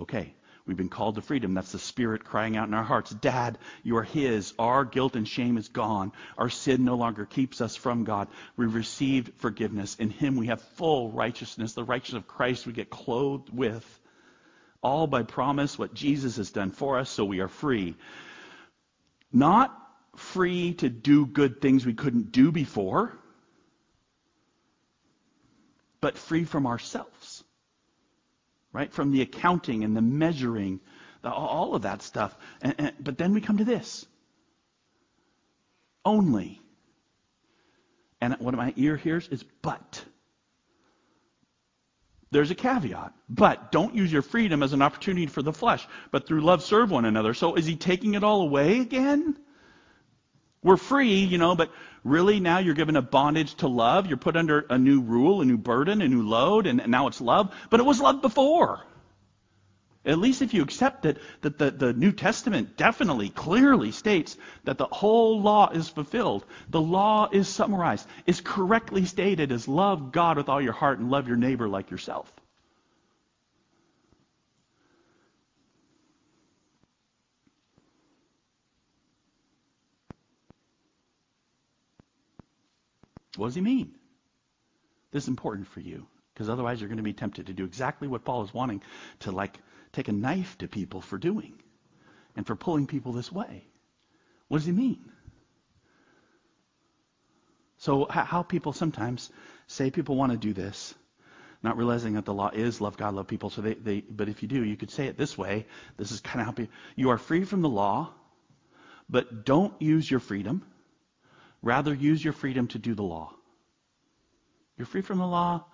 [0.00, 0.34] Okay,
[0.66, 1.54] we've been called to freedom.
[1.54, 3.12] That's the Spirit crying out in our hearts.
[3.12, 4.52] Dad, you are His.
[4.58, 6.10] Our guilt and shame is gone.
[6.36, 8.26] Our sin no longer keeps us from God.
[8.56, 9.94] We received forgiveness.
[9.94, 14.00] In Him we have full righteousness, the righteousness of Christ we get clothed with
[14.82, 17.94] all by promise, what Jesus has done for us, so we are free.
[19.32, 19.76] Not
[20.16, 23.16] free to do good things we couldn't do before,
[26.00, 27.44] but free from ourselves.
[28.72, 28.92] Right?
[28.92, 30.80] From the accounting and the measuring,
[31.22, 32.36] the, all of that stuff.
[32.62, 34.06] And, and, but then we come to this.
[36.04, 36.60] only.
[38.20, 40.04] And what my ear hears is but.
[42.32, 43.12] There's a caveat.
[43.28, 46.90] But don't use your freedom as an opportunity for the flesh, but through love serve
[46.90, 47.34] one another.
[47.34, 49.36] So is he taking it all away again?
[50.64, 51.70] We're free, you know, but
[52.04, 54.06] really now you're given a bondage to love.
[54.06, 57.20] You're put under a new rule, a new burden, a new load, and now it's
[57.20, 57.54] love.
[57.68, 58.80] But it was love before.
[60.04, 64.76] At least if you accept it, that the, the New Testament definitely, clearly states that
[64.76, 66.44] the whole law is fulfilled.
[66.70, 71.10] The law is summarized, is correctly stated as love God with all your heart and
[71.10, 72.32] love your neighbor like yourself.
[83.36, 83.94] What does he mean?
[85.12, 88.08] This is important for you because otherwise you're going to be tempted to do exactly
[88.08, 88.82] what Paul is wanting
[89.20, 89.58] to like
[89.92, 91.54] take a knife to people for doing
[92.36, 93.66] and for pulling people this way.
[94.48, 95.04] What does he mean?
[97.78, 99.30] So, how people sometimes
[99.66, 100.94] say people want to do this,
[101.62, 103.50] not realizing that the law is love God, love people.
[103.50, 105.66] So they, they but if you do, you could say it this way.
[105.96, 108.12] This is kind of how people, you are free from the law,
[109.08, 110.64] but don't use your freedom.
[111.60, 113.32] Rather, use your freedom to do the law.
[114.76, 115.64] You're free from the law,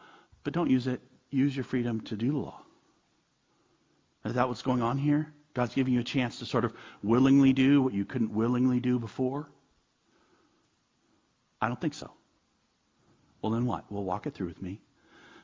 [0.44, 1.00] but don't use it.
[1.30, 2.62] Use your freedom to do the law.
[4.28, 5.32] Is that what's going on here?
[5.54, 8.98] God's giving you a chance to sort of willingly do what you couldn't willingly do
[8.98, 9.48] before?
[11.60, 12.12] I don't think so.
[13.40, 13.90] Well, then what?
[13.90, 14.80] Well, walk it through with me.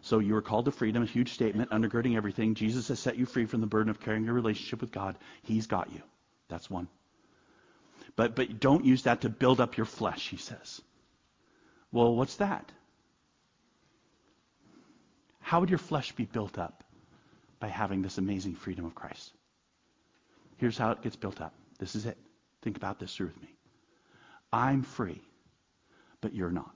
[0.03, 2.55] So you are called to freedom, a huge statement, undergirding everything.
[2.55, 5.17] Jesus has set you free from the burden of carrying your relationship with God.
[5.43, 6.03] He's got you.
[6.49, 6.89] That's one.
[8.17, 10.83] But, but don't use that to build up your flesh, he says.
[11.91, 12.71] Well, what's that?
[15.41, 16.85] How would your flesh be built up?
[17.65, 19.33] By having this amazing freedom of Christ.
[20.59, 21.55] Here's how it gets built up.
[21.79, 22.19] This is it.
[22.61, 23.49] Think about this through with me.
[24.53, 25.23] I'm free,
[26.21, 26.75] but you're not.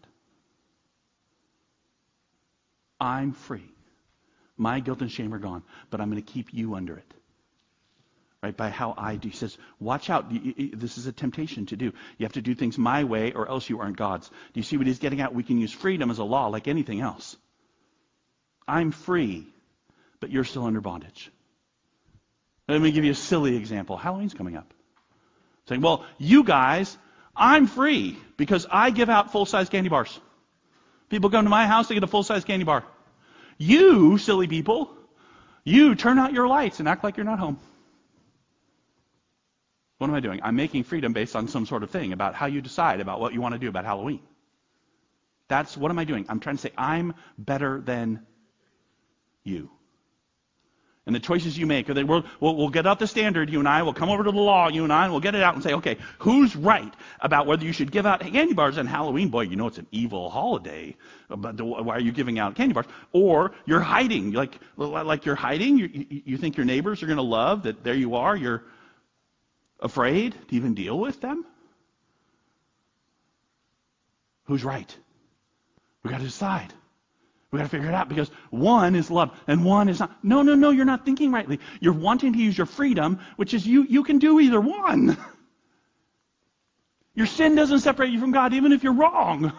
[2.98, 3.70] I'm free.
[4.56, 7.14] My guilt and shame are gone, but I'm going to keep you under it.
[8.42, 8.56] Right?
[8.56, 9.28] By how I do.
[9.28, 10.30] He says, watch out.
[10.30, 11.92] This is a temptation to do.
[12.16, 14.26] You have to do things my way or else you aren't God's.
[14.30, 15.34] Do you see what he's getting at?
[15.34, 17.36] We can use freedom as a law like anything else.
[18.66, 19.48] I'm free,
[20.20, 21.30] but you're still under bondage.
[22.68, 23.96] Let me give you a silly example.
[23.96, 24.72] Halloween's coming up.
[25.68, 26.96] Saying, well, you guys,
[27.34, 30.18] I'm free because I give out full size candy bars.
[31.08, 32.84] People come to my house, they get a full size candy bar.
[33.56, 34.94] You, silly people,
[35.64, 37.58] you turn out your lights and act like you're not home.
[39.96, 40.40] What am I doing?
[40.42, 43.32] I'm making freedom based on some sort of thing about how you decide about what
[43.32, 44.20] you want to do about Halloween.
[45.48, 46.26] That's what am I doing?
[46.28, 48.26] I'm trying to say I'm better than
[49.42, 49.70] you
[51.08, 51.88] and the choices you make.
[51.88, 53.82] We'll, we'll, we'll, get out the standard, you and I.
[53.82, 55.62] We'll come over to the law, you and I, and we'll get it out and
[55.62, 59.30] say, okay, who's right about whether you should give out candy bars on Halloween?
[59.30, 60.94] Boy, you know it's an evil holiday,
[61.30, 62.84] but why are you giving out candy bars?
[63.12, 65.78] Or you're hiding, like like you're hiding.
[65.78, 68.36] You, you, you think your neighbors are going to love that there you are.
[68.36, 68.64] You're
[69.80, 71.46] afraid to even deal with them.
[74.44, 74.94] Who's right?
[76.02, 76.74] We've got to decide.
[77.50, 80.22] We got to figure it out because one is love and one is not.
[80.22, 81.60] No, no, no, you're not thinking rightly.
[81.80, 85.16] You're wanting to use your freedom, which is you, you can do either one.
[87.14, 89.52] Your sin doesn't separate you from God, even if you're wrong.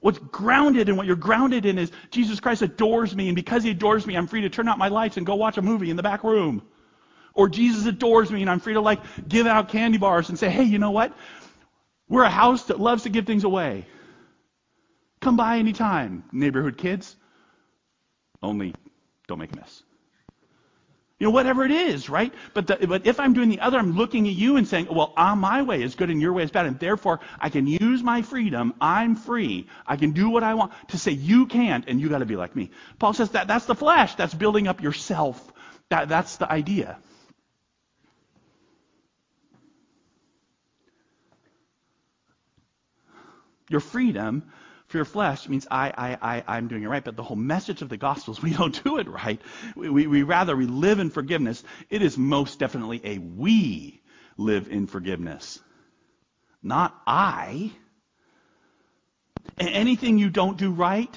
[0.00, 3.70] What's grounded and what you're grounded in is Jesus Christ adores me, and because he
[3.70, 5.96] adores me, I'm free to turn out my lights and go watch a movie in
[5.96, 6.62] the back room.
[7.34, 10.50] Or Jesus adores me, and I'm free to like give out candy bars and say,
[10.50, 11.16] hey, you know what?
[12.08, 13.86] We're a house that loves to give things away.
[15.24, 17.16] Come by anytime, neighborhood kids.
[18.42, 18.74] Only
[19.26, 19.82] don't make a mess.
[21.18, 22.30] You know, whatever it is, right?
[22.52, 25.14] But, the, but if I'm doing the other, I'm looking at you and saying, well,
[25.16, 28.02] uh, my way is good and your way is bad, and therefore I can use
[28.02, 28.74] my freedom.
[28.82, 29.66] I'm free.
[29.86, 32.36] I can do what I want to say you can't, and you got to be
[32.36, 32.70] like me.
[32.98, 34.16] Paul says that that's the flesh.
[34.16, 35.40] That's building up yourself.
[35.88, 36.98] That, that's the idea.
[43.70, 44.42] Your freedom
[44.94, 47.04] your flesh means I, I, I, I'm doing it right.
[47.04, 49.40] But the whole message of the gospel is we don't do it right.
[49.76, 51.62] We, we, we rather, we live in forgiveness.
[51.90, 54.00] It is most definitely a we
[54.36, 55.60] live in forgiveness.
[56.62, 57.72] Not I.
[59.58, 61.16] Anything you don't do right,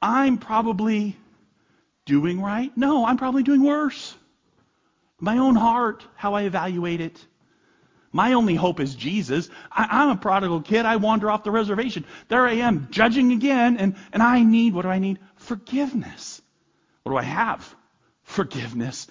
[0.00, 1.16] I'm probably
[2.06, 2.74] doing right.
[2.76, 4.14] No, I'm probably doing worse.
[5.18, 7.26] My own heart, how I evaluate it.
[8.16, 9.50] My only hope is Jesus.
[9.70, 10.86] I, am a prodigal kid.
[10.86, 12.06] I wander off the reservation.
[12.28, 15.18] There I am, judging again, and, and I need, what do I need?
[15.34, 16.40] Forgiveness.
[17.02, 17.76] What do I have?
[18.22, 19.06] Forgiveness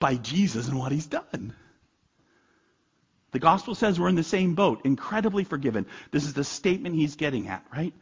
[0.00, 1.54] by Jesus and what he's done.
[3.30, 5.86] The gospel says we're in the same boat, incredibly forgiven.
[6.10, 7.94] This is the statement he's getting at, right?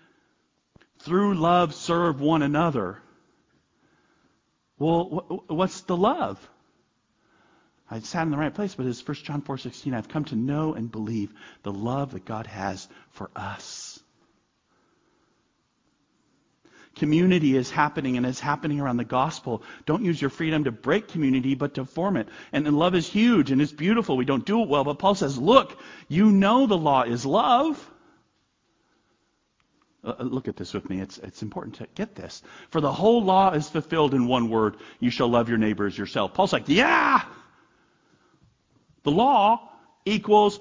[0.99, 2.99] Through love, serve one another.
[4.81, 6.45] Well, what's the love?
[7.91, 9.95] I sat in the right place, but it's 1 John 4:16.
[9.95, 14.01] I've come to know and believe the love that God has for us.
[16.97, 19.63] Community is happening and it's happening around the gospel.
[19.87, 22.29] Don't use your freedom to break community, but to form it.
[22.53, 24.17] And, and love is huge and it's beautiful.
[24.17, 27.89] We don't do it well, but Paul says, look, you know the law is love.
[30.03, 31.01] Uh, uh, look at this with me.
[31.01, 32.43] It's, it's important to get this.
[32.71, 34.77] For the whole law is fulfilled in one word.
[34.99, 36.35] You shall love your neighbor as yourself.
[36.35, 37.23] Paul's like, yeah!
[39.03, 39.71] The law
[40.05, 40.61] equals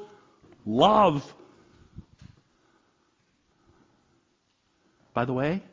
[0.65, 1.33] love.
[5.13, 5.63] By the way,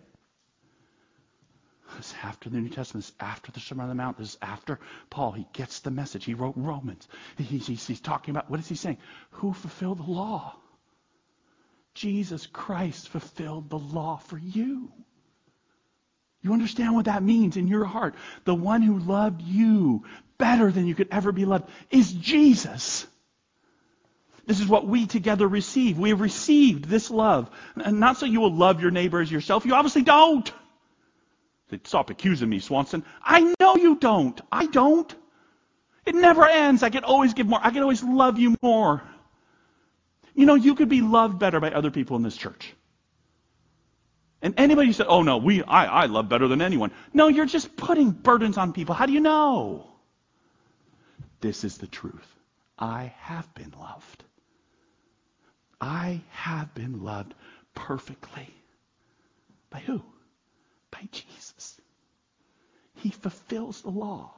[1.97, 3.05] this is after the New Testament.
[3.05, 4.19] This is after the Sermon on the Mount.
[4.19, 5.33] This is after Paul.
[5.33, 6.25] He gets the message.
[6.25, 7.07] He wrote Romans.
[7.37, 8.99] He's, he's talking about, what is he saying?
[9.33, 10.57] Who fulfilled the law?
[11.95, 14.91] Jesus Christ fulfilled the law for you.
[16.45, 18.15] You understand what that means in your heart?
[18.45, 20.05] The one who loved you
[20.37, 23.07] better than you could ever be loved is Jesus.
[24.47, 25.99] This is what we together receive.
[25.99, 27.51] We have received this love.
[27.83, 29.65] And not so you will love your neighbor as yourself.
[29.65, 30.53] You obviously don't.
[31.85, 33.05] Stop accusing me, Swanson.
[33.23, 34.39] I know you don't.
[34.53, 35.13] I don't.
[36.05, 36.83] It never ends.
[36.83, 37.61] I can always give more.
[37.63, 39.03] I can always love you more.
[40.35, 42.75] You know, you could be loved better by other people in this church.
[44.45, 46.91] And anybody who said, oh no, we, I, I love better than anyone.
[47.15, 48.95] No, you're just putting burdens on people.
[48.95, 49.87] How do you know?
[51.41, 52.37] This is the truth.
[52.79, 54.23] I have been loved.
[55.81, 57.35] I have been loved
[57.75, 58.51] perfectly.
[59.71, 60.03] By who?
[60.91, 61.81] By Jesus.
[62.97, 64.35] He fulfills the law.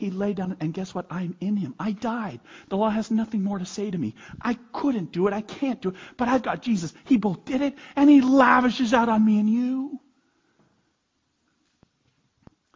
[0.00, 1.04] He laid down, and guess what?
[1.10, 1.74] I'm in him.
[1.78, 2.40] I died.
[2.70, 4.14] The law has nothing more to say to me.
[4.40, 5.34] I couldn't do it.
[5.34, 5.96] I can't do it.
[6.16, 6.94] But I've got Jesus.
[7.04, 10.00] He both did it, and he lavishes out on me and you.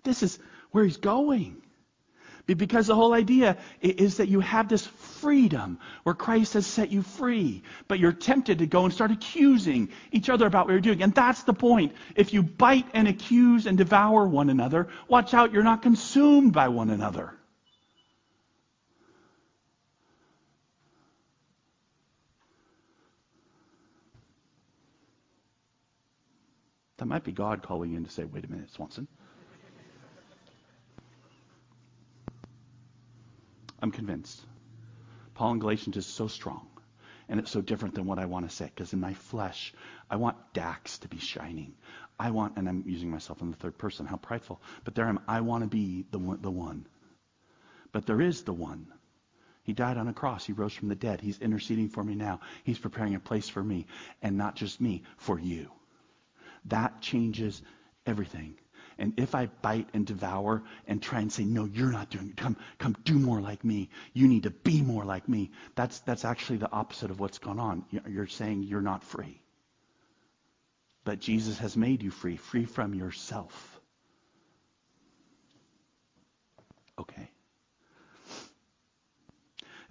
[0.03, 0.39] This is
[0.71, 1.64] where he's going.
[2.47, 7.01] Because the whole idea is that you have this freedom where Christ has set you
[7.01, 11.03] free, but you're tempted to go and start accusing each other about what you're doing.
[11.03, 11.95] And that's the point.
[12.15, 16.69] If you bite and accuse and devour one another, watch out, you're not consumed by
[16.69, 17.33] one another.
[26.99, 29.09] That might be God calling in to say, wait a minute, Swanson.
[33.85, 34.41] I'm convinced.
[35.35, 36.67] Paul in Galatians is so strong.
[37.29, 38.65] And it's so different than what I want to say.
[38.65, 39.75] Because in my flesh,
[40.09, 41.75] I want Dax to be shining.
[42.19, 44.63] I want, and I'm using myself in the third person, how prideful.
[44.85, 45.21] But there I am.
[45.29, 46.87] I want to be the one, the one.
[47.93, 48.87] But there is the one.
[49.65, 50.47] He died on a cross.
[50.47, 51.21] He rose from the dead.
[51.21, 52.41] He's interceding for me now.
[52.63, 53.85] He's preparing a place for me.
[54.23, 55.71] And not just me, for you.
[56.65, 57.61] That changes
[58.07, 58.57] everything.
[58.99, 62.37] And if I bite and devour and try and say, no, you're not doing it.
[62.37, 63.89] Come, come do more like me.
[64.13, 65.51] You need to be more like me.
[65.75, 67.85] That's, that's actually the opposite of what's gone on.
[68.09, 69.41] You're saying you're not free.
[71.05, 73.81] But Jesus has made you free, free from yourself.
[76.99, 77.29] Okay.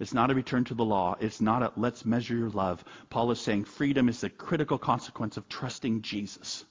[0.00, 1.16] It's not a return to the law.
[1.20, 2.84] It's not a let's measure your love.
[3.10, 6.64] Paul is saying freedom is the critical consequence of trusting Jesus.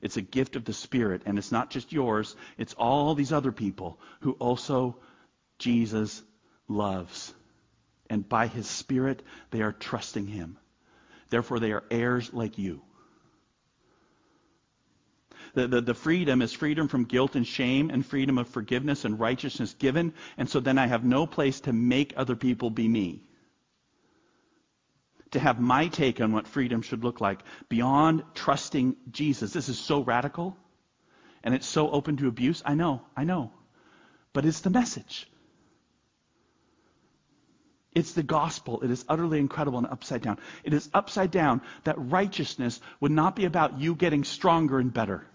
[0.00, 3.52] It's a gift of the Spirit, and it's not just yours, it's all these other
[3.52, 4.96] people who also
[5.58, 6.22] Jesus
[6.68, 7.34] loves.
[8.08, 10.58] And by his Spirit, they are trusting him.
[11.28, 12.82] Therefore, they are heirs like you.
[15.54, 19.18] The, the, the, freedom is freedom from guilt and shame and freedom of forgiveness and
[19.18, 20.14] righteousness given.
[20.38, 23.22] And so then I have no place to make other people be me
[25.32, 29.52] to have my take on what freedom should look like beyond trusting Jesus.
[29.52, 30.56] This is so radical
[31.42, 32.62] and it's so open to abuse.
[32.64, 33.52] I know, I know.
[34.32, 35.28] But it's the message.
[37.94, 38.82] It's the gospel.
[38.82, 40.38] It is utterly incredible and upside down.
[40.62, 45.26] It is upside down that righteousness would not be about you getting stronger and better.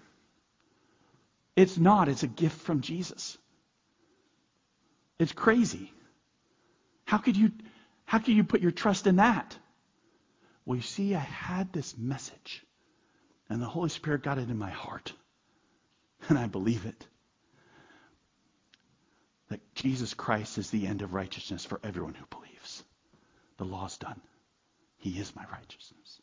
[1.56, 2.08] It's not.
[2.08, 3.38] It's a gift from Jesus.
[5.20, 5.92] It's crazy.
[7.06, 7.52] How could you,
[8.06, 9.58] how could you put your trust in that?
[10.66, 12.64] Well, you see, I had this message,
[13.50, 15.14] and the Holy Spirit got it in my heart,
[16.30, 17.08] and I believe it.
[19.50, 22.84] That Jesus Christ is the end of righteousness for everyone who believes.
[23.58, 24.20] The law's done.
[24.98, 26.22] He is my righteousness.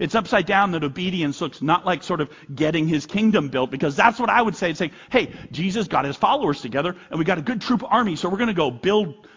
[0.00, 3.94] It's upside down that obedience looks not like sort of getting his kingdom built, because
[3.94, 4.70] that's what I would say.
[4.70, 8.16] It's saying, hey, Jesus got his followers together, and we got a good troop army,
[8.16, 9.28] so we're going to go build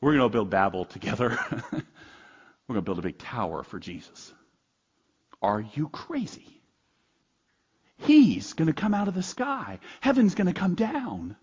[0.00, 1.38] We're going to build Babel together.
[1.72, 4.32] We're going to build a big tower for Jesus.
[5.42, 6.60] Are you crazy?
[7.98, 9.78] He's going to come out of the sky.
[10.00, 11.36] Heaven's going to come down.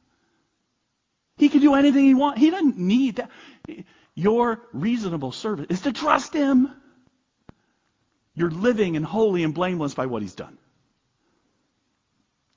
[1.37, 2.39] He can do anything he wants.
[2.39, 3.29] He doesn't need that.
[4.15, 6.71] Your reasonable service is to trust him.
[8.33, 10.57] You're living and holy and blameless by what he's done.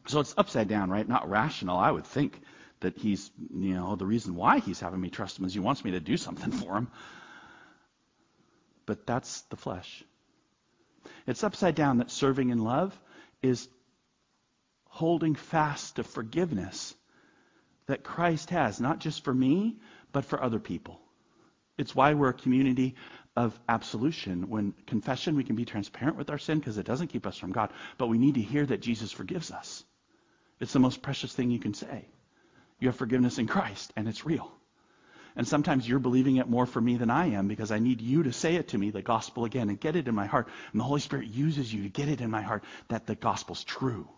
[0.07, 1.07] So it's upside down, right?
[1.07, 1.77] Not rational.
[1.77, 2.41] I would think
[2.81, 5.85] that he's, you know, the reason why he's having me trust him is he wants
[5.85, 6.89] me to do something for him.
[8.87, 10.03] But that's the flesh.
[11.27, 12.99] It's upside down that serving in love
[13.43, 13.69] is
[14.85, 16.95] holding fast to forgiveness
[17.87, 19.79] that Christ has, not just for me,
[20.13, 21.01] but for other people.
[21.79, 22.97] It's why we're a community
[23.37, 24.49] of absolution.
[24.49, 27.53] When confession, we can be transparent with our sin because it doesn't keep us from
[27.53, 29.85] God, but we need to hear that Jesus forgives us.
[30.59, 32.07] It's the most precious thing you can say.
[32.81, 34.51] You have forgiveness in Christ, and it's real.
[35.37, 38.25] And sometimes you're believing it more for me than I am because I need you
[38.25, 40.49] to say it to me, the gospel again, and get it in my heart.
[40.73, 43.63] And the Holy Spirit uses you to get it in my heart that the gospel's
[43.63, 44.09] true.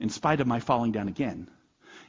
[0.00, 1.48] In spite of my falling down again,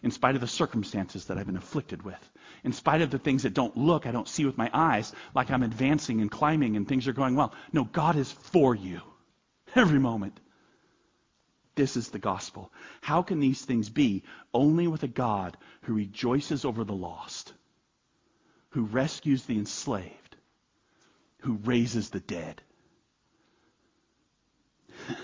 [0.04, 2.30] in spite of the circumstances that I've been afflicted with,
[2.64, 5.52] in spite of the things that don't look, I don't see with my eyes, like
[5.52, 7.54] I'm advancing and climbing and things are going well.
[7.72, 9.02] No, God is for you
[9.76, 10.40] every moment.
[11.78, 12.74] This is the gospel.
[13.02, 14.24] How can these things be?
[14.52, 17.54] Only with a God who rejoices over the lost,
[18.70, 20.38] who rescues the enslaved,
[21.42, 22.64] who raises the dead.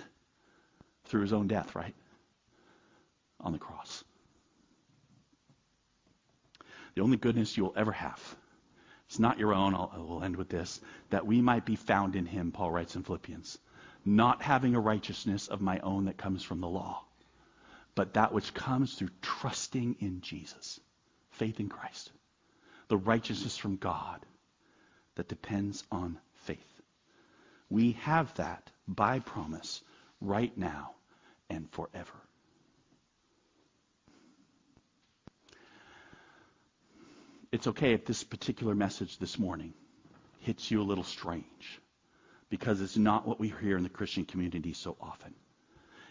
[1.05, 1.95] Through his own death, right?
[3.39, 4.03] On the cross.
[6.93, 8.21] The only goodness you will ever have.
[9.07, 9.73] It's not your own.
[9.73, 10.79] I'll, I will end with this.
[11.09, 13.57] That we might be found in him, Paul writes in Philippians
[14.05, 17.03] not having a righteousness of my own that comes from the law,
[17.95, 20.79] but that which comes through trusting in Jesus,
[21.31, 22.11] faith in Christ,
[22.87, 24.25] the righteousness from God
[25.15, 26.81] that depends on faith.
[27.69, 29.81] We have that by promise
[30.19, 30.91] right now
[31.49, 32.13] and forever.
[37.51, 39.73] It's okay if this particular message this morning
[40.39, 41.79] hits you a little strange
[42.53, 45.33] because it's not what we hear in the Christian community so often.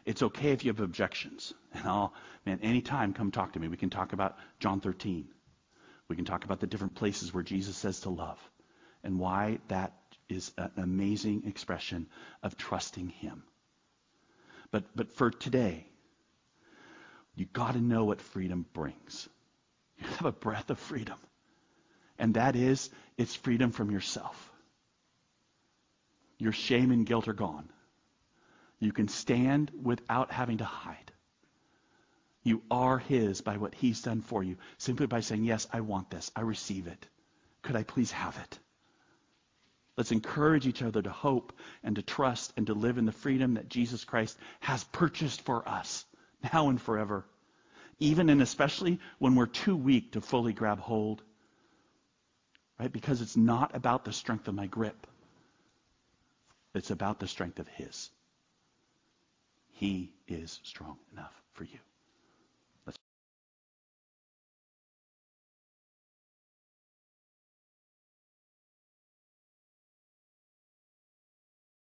[0.05, 1.55] It's okay if you have objections.
[1.73, 2.13] And I'll,
[2.45, 3.69] man, anytime come talk to me.
[3.69, 5.29] We can talk about John 13.
[6.09, 8.41] We can talk about the different places where Jesus says to love
[9.05, 9.93] and why that
[10.29, 12.09] is an amazing expression
[12.43, 13.45] of trusting him.
[14.73, 15.87] But, but for today,
[17.37, 19.29] you got to know what freedom brings.
[20.01, 21.19] You have a breath of freedom.
[22.19, 24.52] And that is, it's freedom from yourself.
[26.43, 27.69] Your shame and guilt are gone.
[28.81, 31.13] You can stand without having to hide.
[32.43, 36.11] You are His by what He's done for you, simply by saying, Yes, I want
[36.11, 36.33] this.
[36.35, 37.07] I receive it.
[37.63, 38.59] Could I please have it?
[39.97, 41.53] Let's encourage each other to hope
[41.85, 45.69] and to trust and to live in the freedom that Jesus Christ has purchased for
[45.69, 46.05] us
[46.53, 47.25] now and forever.
[48.01, 51.23] Even and especially when we're too weak to fully grab hold.
[52.81, 52.93] Right?
[52.93, 55.07] Because it's not about the strength of my grip.
[56.75, 58.11] It's about the strength of His.
[59.73, 61.79] He is strong enough for you.